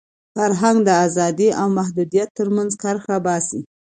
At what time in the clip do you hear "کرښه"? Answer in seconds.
2.81-3.17